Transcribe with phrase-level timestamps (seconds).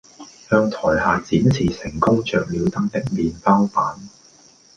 [0.49, 3.99] 向台下展示成功着了燈的麵包板